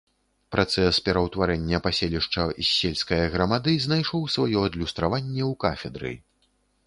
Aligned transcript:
Працэс 0.53 0.95
пераўтварэння 1.07 1.79
паселішча 1.87 2.45
з 2.53 2.65
сельскае 2.77 3.21
грамады 3.37 3.71
знайшоў 3.85 4.21
сваё 4.37 4.59
адлюстраванне 4.71 5.43
ў 5.51 5.61
кафедры. 5.65 6.13